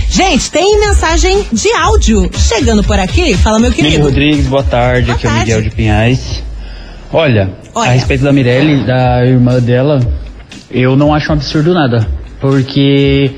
Gente, 0.08 0.50
tem 0.50 0.78
mensagem 0.78 1.44
de 1.52 1.72
áudio 1.72 2.30
chegando 2.32 2.84
por 2.84 2.98
aqui. 2.98 3.36
Fala, 3.36 3.58
meu 3.58 3.72
querido. 3.72 4.04
Rodrigues, 4.04 4.46
boa 4.46 4.62
tarde. 4.62 5.06
Boa 5.06 5.16
Aqui 5.16 5.26
é 5.26 5.28
o 5.28 5.32
tarde. 5.32 5.50
Miguel 5.50 5.62
de 5.62 5.70
Pinhais. 5.74 6.42
Olha, 7.12 7.50
Olha. 7.74 7.90
a 7.90 7.92
respeito 7.92 8.22
da 8.22 8.32
Mirelle, 8.32 8.84
da 8.84 9.24
irmã 9.24 9.60
dela, 9.60 10.00
eu 10.70 10.96
não 10.96 11.12
acho 11.12 11.30
um 11.30 11.34
absurdo 11.34 11.74
nada. 11.74 12.06
Porque 12.40 13.30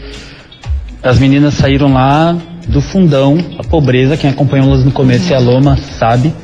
as 1.02 1.18
meninas 1.18 1.54
saíram 1.54 1.92
lá 1.92 2.36
do 2.68 2.80
fundão, 2.80 3.38
a 3.58 3.64
pobreza, 3.64 4.16
quem 4.16 4.30
acompanhou 4.30 4.68
elas 4.68 4.84
no 4.84 4.90
começo 4.90 5.30
e 5.30 5.34
a 5.34 5.38
Loma 5.38 5.76
sabe. 5.76 6.34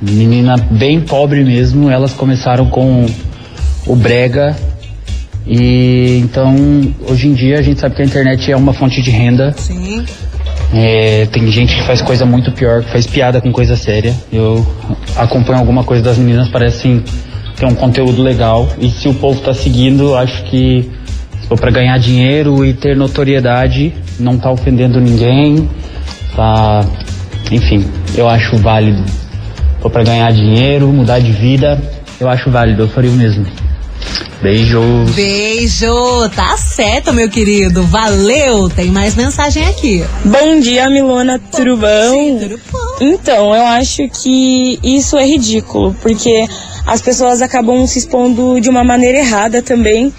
Menina 0.00 0.56
bem 0.56 1.00
pobre 1.00 1.44
mesmo, 1.44 1.90
elas 1.90 2.12
começaram 2.12 2.66
com 2.66 3.06
o 3.86 3.94
brega. 3.94 4.56
E 5.46 6.20
então, 6.22 6.54
hoje 7.08 7.28
em 7.28 7.34
dia, 7.34 7.58
a 7.58 7.62
gente 7.62 7.80
sabe 7.80 7.96
que 7.96 8.02
a 8.02 8.04
internet 8.04 8.50
é 8.50 8.56
uma 8.56 8.72
fonte 8.72 9.02
de 9.02 9.10
renda. 9.10 9.52
Sim. 9.56 10.04
É, 10.72 11.26
tem 11.26 11.50
gente 11.50 11.74
que 11.74 11.82
faz 11.82 12.00
coisa 12.00 12.24
muito 12.24 12.52
pior, 12.52 12.84
que 12.84 12.90
faz 12.90 13.06
piada 13.06 13.40
com 13.40 13.50
coisa 13.50 13.76
séria. 13.76 14.14
Eu 14.32 14.64
acompanho 15.16 15.58
alguma 15.58 15.82
coisa 15.82 16.02
das 16.02 16.16
meninas, 16.16 16.48
parecem 16.48 17.02
ter 17.56 17.66
um 17.66 17.74
conteúdo 17.74 18.22
legal. 18.22 18.68
E 18.78 18.88
se 18.90 19.08
o 19.08 19.14
povo 19.14 19.40
tá 19.40 19.52
seguindo, 19.52 20.16
acho 20.16 20.44
que 20.44 20.90
for 21.48 21.58
pra 21.58 21.70
ganhar 21.70 21.98
dinheiro 21.98 22.64
e 22.64 22.72
ter 22.72 22.96
notoriedade, 22.96 23.92
não 24.18 24.38
tá 24.38 24.50
ofendendo 24.50 25.00
ninguém, 25.00 25.68
tá. 26.36 26.86
Enfim, 27.50 27.84
eu 28.14 28.28
acho 28.28 28.56
válido. 28.56 29.02
For 29.80 29.90
pra 29.90 30.02
ganhar 30.02 30.30
dinheiro, 30.32 30.88
mudar 30.88 31.20
de 31.20 31.32
vida, 31.32 31.80
eu 32.20 32.28
acho 32.28 32.50
válido, 32.50 32.82
eu 32.82 32.88
faria 32.88 33.10
o 33.10 33.14
mesmo. 33.14 33.46
Beijos. 34.42 35.10
Beijo, 35.10 36.28
tá 36.34 36.56
certo, 36.56 37.12
meu 37.12 37.28
querido. 37.28 37.82
Valeu. 37.82 38.70
Tem 38.70 38.86
mais 38.86 39.14
mensagem 39.14 39.66
aqui. 39.66 40.02
Bom 40.24 40.60
dia, 40.60 40.88
Milona, 40.88 41.38
tudo 41.38 41.76
bom? 41.76 42.38
Tudo 42.38 42.60
bom? 42.72 42.78
Então, 43.00 43.54
eu 43.54 43.66
acho 43.66 44.08
que 44.08 44.78
isso 44.82 45.18
é 45.18 45.26
ridículo, 45.26 45.94
porque 46.00 46.46
as 46.86 47.02
pessoas 47.02 47.42
acabam 47.42 47.86
se 47.86 47.98
expondo 47.98 48.60
de 48.60 48.70
uma 48.70 48.82
maneira 48.82 49.18
errada 49.18 49.62
também. 49.62 50.12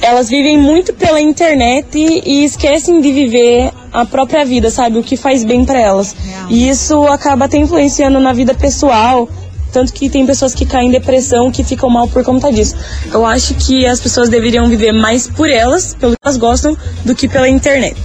Elas 0.00 0.28
vivem 0.28 0.56
muito 0.56 0.92
pela 0.94 1.20
internet 1.20 1.88
e 1.96 2.44
esquecem 2.44 3.00
de 3.00 3.12
viver 3.12 3.72
a 3.92 4.04
própria 4.04 4.44
vida, 4.44 4.70
sabe? 4.70 4.98
O 4.98 5.02
que 5.02 5.16
faz 5.16 5.44
bem 5.44 5.64
pra 5.64 5.80
elas. 5.80 6.14
E 6.48 6.68
isso 6.68 7.06
acaba 7.06 7.44
até 7.46 7.58
influenciando 7.58 8.20
na 8.20 8.32
vida 8.32 8.54
pessoal. 8.54 9.28
Tanto 9.72 9.92
que 9.92 10.08
tem 10.08 10.26
pessoas 10.26 10.54
que 10.54 10.64
caem 10.64 10.88
em 10.88 10.92
depressão, 10.92 11.50
que 11.50 11.62
ficam 11.62 11.90
mal 11.90 12.08
por 12.08 12.24
conta 12.24 12.52
disso. 12.52 12.74
Eu 13.12 13.24
acho 13.24 13.54
que 13.54 13.86
as 13.86 14.00
pessoas 14.00 14.28
deveriam 14.28 14.68
viver 14.68 14.92
mais 14.92 15.26
por 15.26 15.48
elas, 15.48 15.94
pelo 15.94 16.12
que 16.12 16.18
elas 16.24 16.36
gostam, 16.36 16.76
do 17.04 17.14
que 17.14 17.28
pela 17.28 17.48
internet. 17.48 17.96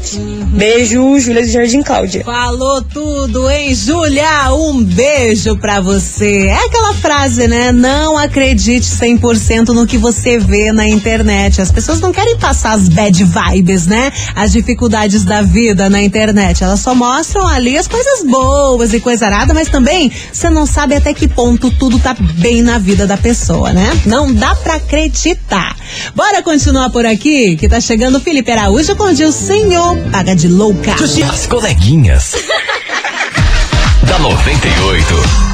Beijo, 0.54 1.20
Júlia 1.20 1.44
de 1.44 1.52
Jardim 1.52 1.82
Cláudia. 1.82 2.24
Falou 2.24 2.82
tudo, 2.82 3.50
hein, 3.50 3.74
Júlia? 3.74 4.54
Um 4.54 4.84
beijo 4.84 5.58
pra 5.58 5.80
você. 5.80 6.48
É 6.48 6.66
aquela 6.66 6.94
frase, 6.96 7.48
né? 7.48 7.72
Não 7.72 8.18
acredite 8.18 8.86
100% 8.86 9.70
no 9.70 9.88
que 9.88 9.98
você 9.98 10.38
vê 10.38 10.72
na 10.72 10.88
internet. 10.88 11.62
As 11.62 11.72
pessoas 11.72 12.00
não 12.00 12.12
querem 12.12 12.38
passar 12.38 12.74
as 12.74 12.90
bad 12.90 13.24
vibes, 13.24 13.88
né? 13.88 14.12
As 14.36 14.52
dificuldades 14.52 15.24
da 15.24 15.42
vida 15.42 15.90
na 15.90 16.02
internet. 16.02 16.64
Elas 16.64 16.82
só 16.82 16.94
mostram 16.94 17.48
ali 17.48 17.78
as 17.78 17.88
coisas 17.88 18.24
boas 18.24 18.94
e 18.94 19.00
coisa 19.00 19.26
arada, 19.26 19.54
mas 19.54 19.70
também 19.70 20.12
você 20.32 20.50
não 20.50 20.66
sabe 20.66 20.96
até 20.96 21.14
que 21.14 21.28
ponto 21.28 21.53
tudo 21.72 22.00
tá 22.00 22.16
bem 22.20 22.62
na 22.62 22.78
vida 22.78 23.06
da 23.06 23.18
pessoa, 23.18 23.72
né? 23.74 24.02
Não 24.06 24.34
dá 24.34 24.56
pra 24.56 24.76
acreditar. 24.76 25.76
Bora 26.16 26.42
continuar 26.42 26.90
por 26.90 27.06
aqui, 27.06 27.56
que 27.56 27.68
tá 27.68 27.80
chegando 27.80 28.18
o 28.18 28.22
Felipe 28.22 28.52
Araújo 28.52 28.96
com 28.96 29.06
o 29.06 29.32
Senhor 29.32 29.98
Paga 30.12 30.36
de 30.36 30.48
Louca. 30.48 30.96
As 31.32 31.48
coleguinhas. 31.48 32.36
da 34.08 34.20
98. 34.20 35.53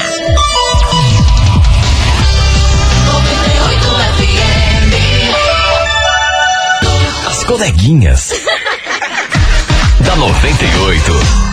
As 7.27 7.45
coleguinhas. 7.45 8.33
da 10.01 10.17
98. 10.17 11.48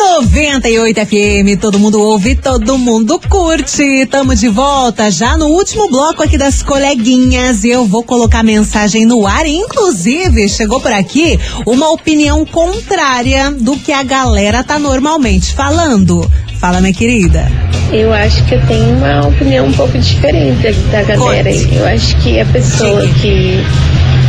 98 0.00 0.98
FM, 1.06 1.60
todo 1.60 1.78
mundo 1.78 2.00
ouve, 2.00 2.34
todo 2.34 2.78
mundo 2.78 3.20
curte. 3.28 4.06
Tamo 4.06 4.34
de 4.34 4.48
volta 4.48 5.10
já 5.10 5.36
no 5.36 5.48
último 5.48 5.90
bloco 5.90 6.22
aqui 6.22 6.38
das 6.38 6.62
coleguinhas 6.62 7.64
e 7.64 7.68
eu 7.68 7.84
vou 7.84 8.02
colocar 8.02 8.42
mensagem 8.42 9.04
no 9.04 9.26
ar. 9.26 9.46
Inclusive, 9.46 10.48
chegou 10.48 10.80
por 10.80 10.90
aqui 10.90 11.38
uma 11.66 11.90
opinião 11.90 12.46
contrária 12.46 13.50
do 13.50 13.76
que 13.76 13.92
a 13.92 14.02
galera 14.02 14.64
tá 14.64 14.78
normalmente 14.78 15.52
falando. 15.52 16.28
Fala, 16.58 16.80
minha 16.80 16.94
querida. 16.94 17.46
Eu 17.92 18.10
acho 18.10 18.42
que 18.46 18.54
eu 18.54 18.66
tenho 18.66 18.96
uma 18.96 19.28
opinião 19.28 19.66
um 19.66 19.72
pouco 19.72 19.98
diferente 19.98 20.72
da 20.90 21.02
galera. 21.02 21.52
Conte. 21.52 21.74
Eu 21.74 21.86
acho 21.86 22.16
que 22.22 22.40
a 22.40 22.46
pessoa 22.46 23.06
que 23.20 23.62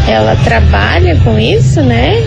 ela 0.06 0.36
trabalha 0.44 1.18
com 1.24 1.40
isso, 1.40 1.82
né? 1.82 2.22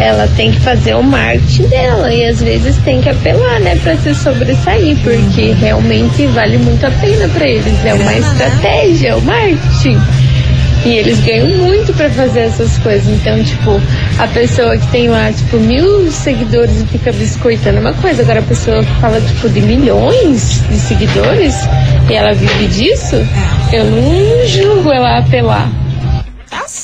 Ela 0.00 0.26
tem 0.34 0.50
que 0.50 0.60
fazer 0.60 0.94
o 0.94 1.02
marketing 1.02 1.64
dela 1.64 2.12
e 2.12 2.24
às 2.24 2.40
vezes 2.40 2.76
tem 2.78 3.02
que 3.02 3.10
apelar, 3.10 3.60
né, 3.60 3.76
para 3.76 3.96
se 3.96 4.14
sobressair, 4.14 4.96
porque 5.02 5.52
realmente 5.52 6.26
vale 6.28 6.56
muito 6.58 6.86
a 6.86 6.90
pena 6.90 7.28
para 7.28 7.46
eles. 7.46 7.84
É 7.84 7.94
uma 7.94 8.14
estratégia, 8.14 9.08
é 9.10 9.14
o 9.14 9.20
marketing. 9.20 10.00
E 10.84 10.94
eles 10.94 11.20
ganham 11.20 11.46
muito 11.58 11.92
pra 11.92 12.08
fazer 12.08 12.40
essas 12.40 12.78
coisas. 12.78 13.06
Então, 13.06 13.42
tipo, 13.44 13.80
a 14.18 14.26
pessoa 14.28 14.78
que 14.78 14.86
tem 14.86 15.08
lá, 15.08 15.30
tipo, 15.30 15.58
mil 15.58 16.10
seguidores 16.10 16.80
e 16.80 16.86
fica 16.86 17.12
biscoitando 17.12 17.78
é 17.78 17.80
uma 17.80 17.92
coisa. 17.92 18.22
Agora, 18.22 18.40
a 18.40 18.42
pessoa 18.42 18.82
que 18.82 19.00
fala, 19.00 19.20
tipo, 19.20 19.48
de 19.50 19.60
milhões 19.60 20.62
de 20.70 20.78
seguidores 20.78 21.54
e 22.08 22.14
ela 22.14 22.32
vive 22.32 22.66
disso, 22.68 23.16
eu 23.72 23.84
não 23.84 24.46
julgo 24.46 24.90
ela 24.90 25.18
apelar. 25.18 25.70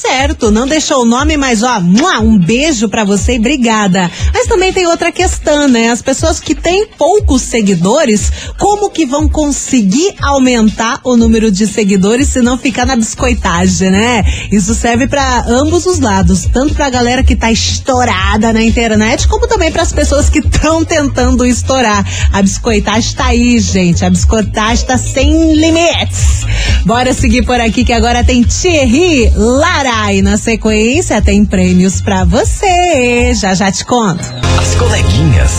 Certo, 0.08 0.52
não 0.52 0.68
deixou 0.68 1.02
o 1.02 1.04
nome, 1.04 1.36
mas 1.36 1.64
ó, 1.64 1.78
um 2.22 2.38
beijo 2.38 2.88
pra 2.88 3.02
você 3.02 3.34
e 3.34 3.38
obrigada. 3.40 4.08
Mas 4.32 4.46
também 4.46 4.72
tem 4.72 4.86
outra 4.86 5.10
questão, 5.10 5.66
né? 5.66 5.90
As 5.90 6.00
pessoas 6.00 6.38
que 6.38 6.54
têm 6.54 6.86
poucos 6.96 7.42
seguidores, 7.42 8.30
como 8.56 8.88
que 8.88 9.04
vão 9.04 9.28
conseguir 9.28 10.14
aumentar 10.22 11.00
o 11.02 11.16
número 11.16 11.50
de 11.50 11.66
seguidores 11.66 12.28
se 12.28 12.40
não 12.40 12.56
ficar 12.56 12.86
na 12.86 12.94
biscoitagem, 12.94 13.90
né? 13.90 14.22
Isso 14.52 14.76
serve 14.76 15.08
pra 15.08 15.44
ambos 15.48 15.86
os 15.86 15.98
lados, 15.98 16.46
tanto 16.52 16.72
pra 16.74 16.88
galera 16.88 17.24
que 17.24 17.34
tá 17.34 17.50
estourada 17.50 18.52
na 18.52 18.62
internet, 18.62 19.26
como 19.26 19.48
também 19.48 19.72
pras 19.72 19.92
pessoas 19.92 20.30
que 20.30 20.38
estão 20.38 20.84
tentando 20.84 21.44
estourar. 21.44 22.06
A 22.32 22.40
biscoitagem 22.42 23.12
tá 23.12 23.26
aí, 23.26 23.58
gente. 23.58 24.04
A 24.04 24.10
biscoitagem 24.10 24.86
tá 24.86 24.96
sem 24.96 25.54
limites. 25.54 26.46
Bora 26.84 27.12
seguir 27.12 27.44
por 27.44 27.60
aqui 27.60 27.84
que 27.84 27.92
agora 27.92 28.22
tem 28.22 28.44
Thierry 28.44 29.32
Lara 29.34 29.95
e 30.12 30.22
na 30.22 30.36
sequência 30.36 31.20
tem 31.22 31.44
prêmios 31.44 32.00
pra 32.00 32.24
você. 32.24 33.34
Já 33.34 33.54
já 33.54 33.72
te 33.72 33.84
conto. 33.84 34.22
As 34.60 34.74
coleguinhas. 34.74 35.50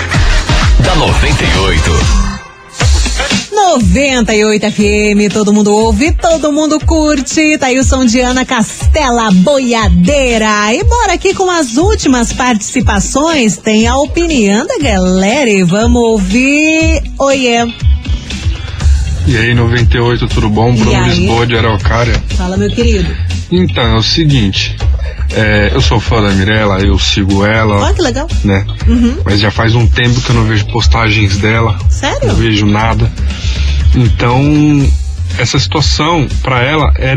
da 0.82 0.94
98. 0.96 2.24
98 3.54 4.70
FM, 4.72 5.32
todo 5.32 5.52
mundo 5.52 5.72
ouve, 5.74 6.12
todo 6.12 6.52
mundo 6.52 6.78
curte. 6.80 7.56
Tá 7.58 7.66
aí 7.66 7.78
o 7.78 7.84
som 7.84 8.04
de 8.04 8.20
Ana 8.20 8.44
Castela 8.44 9.30
Boiadeira. 9.30 10.74
E 10.74 10.82
bora 10.84 11.12
aqui 11.14 11.32
com 11.34 11.50
as 11.50 11.76
últimas 11.76 12.32
participações. 12.32 13.56
Tem 13.56 13.86
a 13.86 13.96
opinião 13.96 14.66
da 14.66 14.78
galera 14.78 15.48
e 15.48 15.62
vamos 15.62 16.02
ouvir. 16.02 17.02
Oiê. 17.18 17.66
E 19.26 19.36
aí, 19.38 19.54
98, 19.54 20.26
tudo 20.28 20.50
bom? 20.50 20.74
Bruno? 20.74 21.06
Lisboa 21.06 21.46
de 21.46 21.56
Araucária. 21.56 22.22
Fala, 22.36 22.56
meu 22.56 22.68
querido. 22.68 23.33
Então, 23.50 23.84
é 23.84 23.94
o 23.94 24.02
seguinte, 24.02 24.76
é, 25.32 25.70
eu 25.72 25.80
sou 25.80 26.00
fã 26.00 26.22
da 26.22 26.30
Mirella, 26.30 26.80
eu 26.80 26.98
sigo 26.98 27.44
ela, 27.44 27.76
Olha 27.76 27.94
que 27.94 28.02
legal. 28.02 28.28
né? 28.42 28.64
Uhum. 28.86 29.18
Mas 29.24 29.40
já 29.40 29.50
faz 29.50 29.74
um 29.74 29.86
tempo 29.86 30.20
que 30.20 30.30
eu 30.30 30.34
não 30.36 30.44
vejo 30.44 30.66
postagens 30.66 31.38
dela. 31.38 31.78
Sério? 31.88 32.28
Não 32.28 32.34
vejo 32.34 32.66
nada. 32.66 33.10
Então, 33.94 34.40
essa 35.38 35.58
situação, 35.58 36.26
pra 36.42 36.62
ela, 36.62 36.92
é 36.96 37.14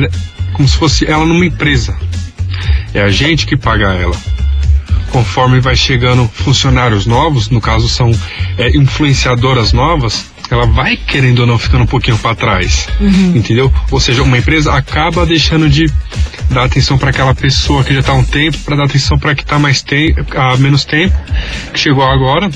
como 0.54 0.68
se 0.68 0.78
fosse 0.78 1.06
ela 1.06 1.26
numa 1.26 1.46
empresa. 1.46 1.96
É 2.94 3.02
a 3.02 3.10
gente 3.10 3.46
que 3.46 3.56
paga 3.58 3.94
ela. 3.94 4.16
Conforme 5.12 5.60
vai 5.60 5.76
chegando 5.76 6.30
funcionários 6.34 7.06
novos, 7.06 7.50
no 7.50 7.62
caso 7.62 7.88
são 7.88 8.12
é, 8.58 8.76
influenciadoras 8.76 9.72
novas, 9.74 10.26
ela 10.50 10.66
vai 10.66 10.96
querendo 10.98 11.40
ou 11.40 11.46
não 11.48 11.58
ficando 11.58 11.84
um 11.84 11.88
pouquinho 11.88 12.18
para 12.18 12.36
trás, 12.36 12.88
entendeu? 13.36 13.72
Ou 13.92 14.00
seja, 14.00 14.24
uma 14.24 14.38
empresa 14.38 14.74
acaba 14.74 15.26
deixando 15.26 15.70
de 15.70 15.92
dar 16.50 16.64
atenção 16.64 16.98
para 16.98 17.10
aquela 17.10 17.36
pessoa 17.36 17.84
que 17.84 17.94
já 17.94 18.00
está 18.00 18.14
há 18.14 18.16
um 18.16 18.24
tempo, 18.24 18.58
para 18.60 18.78
dar 18.78 18.84
atenção 18.86 19.18
para 19.20 19.36
que 19.36 19.42
está 19.44 19.60
mais 19.60 19.82
tempo, 19.82 20.26
há 20.38 20.56
menos 20.58 20.86
tempo, 20.86 21.16
que 21.74 21.80
chegou 21.80 22.04
agora, 22.04 22.50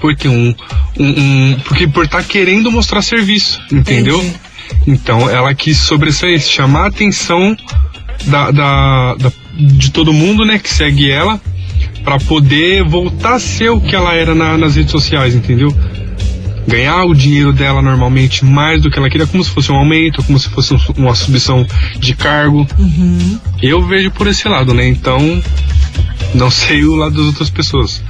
porque 0.00 0.26
um, 0.28 0.54
um, 0.98 1.06
um- 1.06 1.60
porque 1.64 1.86
por 1.86 2.04
estar 2.04 2.22
querendo 2.24 2.70
mostrar 2.72 3.00
serviço, 3.02 3.60
entendeu? 3.72 4.24
Então 4.86 5.28
ela 5.30 5.54
quis 5.54 5.76
sobressair, 5.78 6.40
chamar 6.40 6.84
a 6.84 6.88
atenção 6.88 7.56
da, 8.26 8.50
da, 8.50 9.14
da- 9.14 9.32
de 9.56 9.90
todo 9.92 10.12
mundo, 10.12 10.44
né, 10.44 10.58
que 10.58 10.68
segue 10.68 11.10
ela, 11.10 11.40
para 12.02 12.18
poder 12.18 12.82
voltar 12.84 13.34
a 13.34 13.40
ser 13.40 13.70
o 13.70 13.80
que 13.80 13.94
ela 13.94 14.14
era 14.14 14.34
na- 14.34 14.58
nas 14.58 14.74
redes 14.76 14.90
sociais, 14.90 15.34
entendeu? 15.34 15.74
Ganhar 16.66 17.04
o 17.04 17.14
dinheiro 17.14 17.52
dela 17.52 17.82
normalmente 17.82 18.44
mais 18.44 18.80
do 18.80 18.90
que 18.90 18.98
ela 18.98 19.10
queria, 19.10 19.26
como 19.26 19.44
se 19.44 19.50
fosse 19.50 19.70
um 19.70 19.76
aumento, 19.76 20.22
como 20.24 20.38
se 20.38 20.48
fosse 20.48 20.74
um- 20.74 20.80
uma 20.96 21.14
subição 21.14 21.66
de 21.98 22.14
cargo. 22.14 22.66
Eu 23.62 23.86
vejo 23.86 24.10
por 24.10 24.26
esse 24.26 24.48
lado, 24.48 24.72
né? 24.72 24.86
Então, 24.88 25.42
não 26.34 26.50
sei 26.50 26.84
o 26.84 26.94
lado 26.94 27.16
das 27.16 27.26
outras 27.26 27.50
pessoas. 27.50 28.02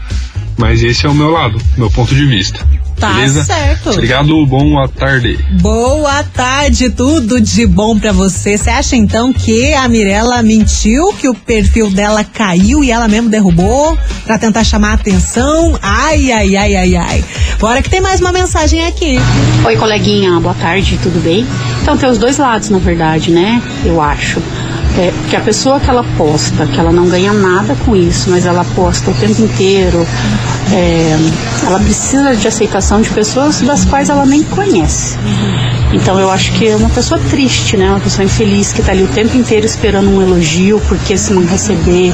Mas 0.56 0.82
esse 0.84 1.04
é 1.04 1.08
o 1.08 1.14
meu 1.14 1.30
lado, 1.30 1.60
meu 1.76 1.90
ponto 1.90 2.14
de 2.14 2.24
vista. 2.26 2.64
Tá 2.98 3.12
Beleza? 3.14 3.44
certo. 3.44 3.90
Obrigado, 3.90 4.46
boa 4.46 4.88
tarde. 4.88 5.38
Boa 5.60 6.22
tarde, 6.22 6.90
tudo 6.90 7.40
de 7.40 7.66
bom 7.66 7.98
pra 7.98 8.12
você. 8.12 8.56
Você 8.56 8.70
acha 8.70 8.96
então 8.96 9.32
que 9.32 9.74
a 9.74 9.88
Mirella 9.88 10.42
mentiu, 10.42 11.12
que 11.14 11.28
o 11.28 11.34
perfil 11.34 11.90
dela 11.90 12.24
caiu 12.24 12.82
e 12.84 12.90
ela 12.90 13.08
mesmo 13.08 13.28
derrubou 13.28 13.98
pra 14.24 14.38
tentar 14.38 14.64
chamar 14.64 14.92
a 14.92 14.94
atenção? 14.94 15.78
Ai, 15.82 16.30
ai, 16.32 16.56
ai, 16.56 16.76
ai, 16.76 16.96
ai. 16.96 17.24
Bora 17.58 17.82
que 17.82 17.90
tem 17.90 18.00
mais 18.00 18.20
uma 18.20 18.32
mensagem 18.32 18.86
aqui. 18.86 19.18
Oi, 19.64 19.76
coleguinha, 19.76 20.38
boa 20.40 20.54
tarde, 20.54 20.98
tudo 21.02 21.20
bem? 21.22 21.46
Então 21.82 21.96
tem 21.96 22.08
os 22.08 22.18
dois 22.18 22.38
lados, 22.38 22.70
na 22.70 22.78
verdade, 22.78 23.30
né? 23.30 23.60
Eu 23.84 24.00
acho. 24.00 24.40
É, 24.96 25.10
porque 25.10 25.34
a 25.34 25.40
pessoa 25.40 25.80
que 25.80 25.90
ela 25.90 26.04
posta, 26.16 26.66
que 26.66 26.78
ela 26.78 26.92
não 26.92 27.08
ganha 27.08 27.32
nada 27.32 27.76
com 27.84 27.96
isso, 27.96 28.30
mas 28.30 28.46
ela 28.46 28.64
posta 28.76 29.10
o 29.10 29.14
tempo 29.14 29.42
inteiro, 29.42 30.06
é, 30.72 31.16
ela 31.66 31.80
precisa 31.80 32.34
de 32.36 32.46
aceitação 32.46 33.00
de 33.00 33.10
pessoas 33.10 33.60
das 33.60 33.84
quais 33.84 34.08
ela 34.08 34.24
nem 34.24 34.44
conhece. 34.44 35.18
Então 35.92 36.18
eu 36.18 36.30
acho 36.30 36.52
que 36.52 36.68
é 36.68 36.76
uma 36.76 36.90
pessoa 36.90 37.20
triste, 37.30 37.76
né? 37.76 37.90
Uma 37.90 38.00
pessoa 38.00 38.24
infeliz 38.24 38.72
que 38.72 38.82
tá 38.82 38.92
ali 38.92 39.02
o 39.02 39.08
tempo 39.08 39.36
inteiro 39.36 39.66
esperando 39.66 40.08
um 40.08 40.22
elogio, 40.22 40.80
porque 40.88 41.16
se 41.16 41.32
não 41.32 41.44
receber, 41.44 42.12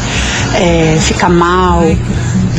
é, 0.55 0.97
fica 1.01 1.29
mal. 1.29 1.83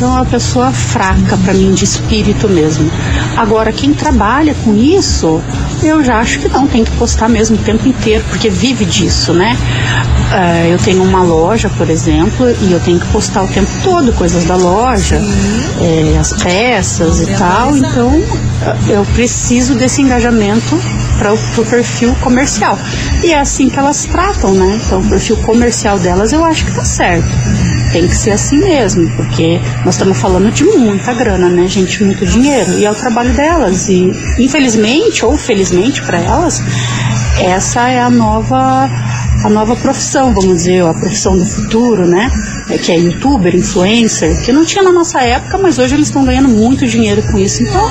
Então 0.01 0.17
é 0.17 0.21
uma 0.21 0.25
pessoa 0.25 0.71
fraca 0.71 1.37
para 1.37 1.53
mim 1.53 1.75
de 1.75 1.83
espírito 1.83 2.49
mesmo. 2.49 2.89
Agora 3.37 3.71
quem 3.71 3.93
trabalha 3.93 4.55
com 4.65 4.75
isso, 4.75 5.39
eu 5.83 6.03
já 6.03 6.17
acho 6.17 6.39
que 6.39 6.47
não, 6.47 6.65
tem 6.65 6.83
que 6.83 6.89
postar 6.93 7.29
mesmo 7.29 7.55
o 7.55 7.59
tempo 7.59 7.87
inteiro, 7.87 8.23
porque 8.27 8.49
vive 8.49 8.83
disso, 8.83 9.31
né? 9.31 9.55
Ah, 10.31 10.65
eu 10.65 10.79
tenho 10.79 11.03
uma 11.03 11.21
loja, 11.21 11.69
por 11.77 11.87
exemplo, 11.87 12.47
e 12.63 12.71
eu 12.71 12.79
tenho 12.79 12.99
que 12.99 13.05
postar 13.09 13.43
o 13.43 13.47
tempo 13.47 13.69
todo 13.83 14.11
coisas 14.13 14.43
da 14.45 14.55
loja, 14.55 15.21
eh, 15.79 16.17
as 16.19 16.33
peças 16.33 17.21
e 17.21 17.27
tal. 17.37 17.77
Então 17.77 18.23
ah, 18.63 18.75
eu 18.87 19.05
preciso 19.13 19.75
desse 19.75 20.01
engajamento 20.01 20.81
para 21.19 21.31
o 21.31 21.37
perfil 21.69 22.15
comercial. 22.21 22.79
E 23.23 23.33
é 23.33 23.39
assim 23.39 23.69
que 23.69 23.77
elas 23.77 24.03
tratam, 24.05 24.55
né? 24.55 24.81
Então 24.83 24.99
o 24.99 25.07
perfil 25.07 25.37
comercial 25.37 25.99
delas 25.99 26.33
eu 26.33 26.43
acho 26.43 26.65
que 26.65 26.71
tá 26.71 26.83
certo. 26.83 27.29
Tem 27.91 28.07
que 28.07 28.15
ser 28.15 28.31
assim 28.31 28.57
mesmo, 28.57 29.09
porque 29.15 29.59
nós 29.83 29.95
estamos 29.95 30.17
falando 30.17 30.51
de 30.51 30.63
muita 30.63 31.13
grana, 31.13 31.49
né, 31.49 31.67
gente? 31.67 32.03
Muito 32.03 32.25
dinheiro. 32.25 32.79
E 32.79 32.85
é 32.85 32.91
o 32.91 32.95
trabalho 32.95 33.33
delas. 33.33 33.89
E 33.89 34.11
infelizmente 34.39 35.25
ou 35.25 35.37
felizmente 35.37 36.01
para 36.01 36.19
elas, 36.19 36.61
essa 37.39 37.89
é 37.89 37.99
a 37.99 38.09
nova 38.09 38.89
a 39.43 39.49
nova 39.49 39.75
profissão, 39.75 40.33
vamos 40.33 40.57
dizer, 40.57 40.83
a 40.83 40.93
profissão 40.93 41.37
do 41.37 41.45
futuro, 41.45 42.05
né? 42.05 42.29
É, 42.69 42.77
Que 42.77 42.91
é 42.91 42.99
youtuber, 42.99 43.55
influencer, 43.55 44.43
que 44.43 44.51
não 44.51 44.63
tinha 44.63 44.83
na 44.83 44.91
nossa 44.91 45.19
época, 45.21 45.57
mas 45.57 45.79
hoje 45.79 45.95
eles 45.95 46.07
estão 46.07 46.23
ganhando 46.23 46.47
muito 46.47 46.85
dinheiro 46.85 47.23
com 47.23 47.37
isso. 47.39 47.63
Então, 47.63 47.89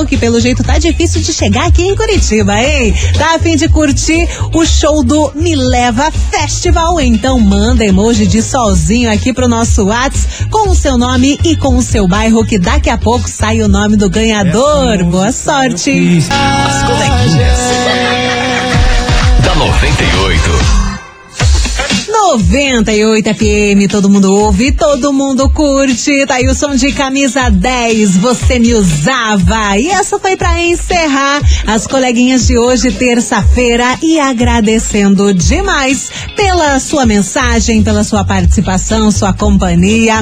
que 0.08 0.18
pelo 0.18 0.40
jeito 0.40 0.64
tá 0.64 0.78
difícil 0.78 1.22
de 1.22 1.34
chegar 1.34 1.68
aqui 1.68 1.84
em 1.84 1.96
Curitiba, 1.96 2.62
hein? 2.62 2.94
Tá 3.18 3.36
afim 3.36 3.56
de 3.56 3.68
curtir 3.68 4.28
o 4.54 4.66
show 4.66 5.04
do 5.04 5.32
Me 5.36 5.56
Leva 5.56 6.12
Festival? 6.12 7.00
Então 7.00 7.40
manda 7.40 7.84
emoji 7.84 8.28
de 8.28 8.42
solzinho 8.42 9.12
aqui 9.12 9.34
pro 9.34 9.48
nosso 9.48 9.86
WhatsApp 9.86 10.50
com 10.50 10.70
o 10.70 10.76
seu 10.76 10.98
nome 10.98 11.40
e 11.44 11.56
com 11.56 11.76
o 11.76 11.82
seu 11.82 12.08
bairro, 12.08 12.46
que 12.46 12.60
daqui 12.60 12.90
a 12.90 12.98
pouco 12.98 13.28
sai 13.28 13.62
o 13.62 13.68
nome 13.68 13.98
do 13.98 14.10
ganhador. 14.10 15.04
Boa 15.06 15.32
sorte! 15.32 16.24
As 16.30 16.84
coleguinhas. 16.84 17.60
da 19.44 19.56
98. 19.56 20.85
98 22.38 23.34
FM, 23.34 23.90
todo 23.90 24.10
mundo 24.10 24.34
ouve, 24.34 24.74
todo 24.74 25.14
mundo 25.14 25.50
curte. 25.50 26.26
Tá 26.26 26.36
aí 26.36 26.48
o 26.48 26.54
som 26.54 26.76
de 26.76 26.92
camisa 26.92 27.50
10, 27.50 28.18
você 28.18 28.60
me 28.60 28.74
usava. 28.74 29.78
E 29.78 29.88
essa 29.88 30.20
foi 30.20 30.36
para 30.36 30.62
encerrar 30.62 31.42
as 31.66 31.88
coleguinhas 31.88 32.46
de 32.46 32.58
hoje, 32.58 32.92
terça-feira, 32.92 33.98
e 34.02 34.20
agradecendo 34.20 35.34
demais 35.34 36.12
pela 36.36 36.78
sua 36.82 37.06
mensagem, 37.06 37.82
pela 37.82 38.04
sua 38.04 38.26
participação, 38.26 39.10
sua 39.12 39.32
companhia. 39.32 40.16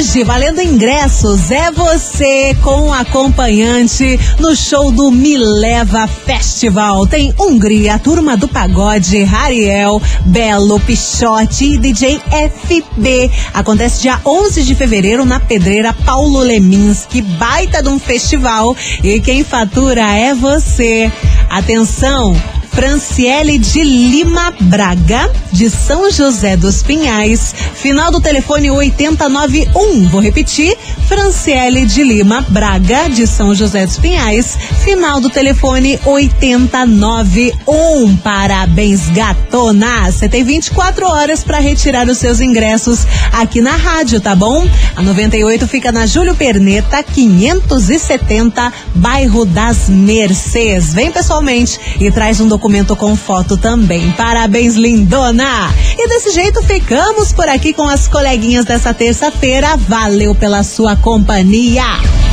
Hoje, 0.00 0.24
valendo 0.24 0.62
ingressos, 0.62 1.50
é 1.50 1.70
você 1.70 2.56
com 2.62 2.90
acompanhante 2.90 4.18
no 4.38 4.56
show 4.56 4.90
do 4.90 5.10
Me 5.10 5.36
Leva 5.36 6.06
Festival. 6.06 7.06
Tem 7.06 7.34
Hungria, 7.38 7.98
Turma 7.98 8.34
do 8.34 8.48
Pagode, 8.48 9.22
Rariel, 9.24 10.00
Belo, 10.24 10.80
Pichote 10.80 11.74
e 11.74 11.78
DJ 11.78 12.18
FB. 12.18 13.30
Acontece 13.52 14.00
dia 14.00 14.18
11 14.24 14.62
de 14.62 14.74
fevereiro 14.74 15.26
na 15.26 15.38
Pedreira 15.38 15.92
Paulo 15.92 16.38
Leminski. 16.38 17.20
Baita 17.20 17.82
de 17.82 17.90
um 17.90 17.98
festival. 17.98 18.74
E 19.04 19.20
quem 19.20 19.44
fatura 19.44 20.16
é 20.16 20.34
você. 20.34 21.12
Atenção! 21.50 22.59
Franciele 22.72 23.58
de 23.58 23.82
Lima 23.82 24.54
Braga, 24.60 25.30
de 25.52 25.68
São 25.68 26.10
José 26.10 26.56
dos 26.56 26.82
Pinhais, 26.82 27.54
final 27.74 28.10
do 28.10 28.20
telefone 28.20 28.70
8091. 28.70 30.08
Vou 30.08 30.20
repetir, 30.20 30.76
Franciele 31.08 31.84
de 31.84 32.04
Lima 32.04 32.44
Braga, 32.48 33.08
de 33.08 33.26
São 33.26 33.54
José 33.54 33.84
dos 33.84 33.98
Pinhais, 33.98 34.56
final 34.84 35.20
do 35.20 35.28
telefone 35.28 35.98
8091. 36.04 38.16
Parabéns, 38.18 39.10
gatona! 39.10 40.10
Você 40.10 40.28
tem 40.28 40.44
24 40.44 41.06
horas 41.06 41.42
para 41.42 41.58
retirar 41.58 42.08
os 42.08 42.18
seus 42.18 42.40
ingressos 42.40 43.06
aqui 43.32 43.60
na 43.60 43.76
rádio, 43.76 44.20
tá 44.20 44.36
bom? 44.36 44.66
A 44.94 45.02
98 45.02 45.66
fica 45.66 45.90
na 45.90 46.06
Júlio 46.06 46.34
Perneta, 46.34 47.02
570, 47.02 48.72
bairro 48.94 49.44
das 49.44 49.88
Mercês. 49.88 50.94
Vem 50.94 51.10
pessoalmente 51.10 51.78
e 52.00 52.10
traz 52.10 52.40
um 52.40 52.48
documento 52.60 52.94
com 52.94 53.16
foto 53.16 53.56
também. 53.56 54.12
Parabéns, 54.12 54.74
lindona! 54.74 55.72
E 55.96 56.08
desse 56.08 56.30
jeito 56.32 56.62
ficamos 56.62 57.32
por 57.32 57.48
aqui 57.48 57.72
com 57.72 57.88
as 57.88 58.06
coleguinhas 58.06 58.66
dessa 58.66 58.92
terça-feira. 58.92 59.78
Valeu 59.78 60.34
pela 60.34 60.62
sua 60.62 60.94
companhia. 60.94 61.82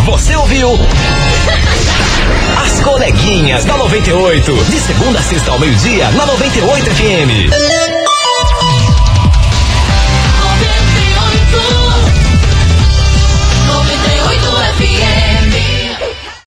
Você 0.06 0.36
ouviu? 0.36 0.72
As 2.62 2.82
coleguinhas 2.82 3.64
da 3.64 3.78
98. 3.78 4.54
De 4.66 4.80
segunda 4.82 5.20
a 5.20 5.24
sexta 5.24 5.52
ao 5.52 5.60
meio-dia, 5.60 6.12
na 6.12 6.26
98 6.26 6.86
FM. 6.92 7.97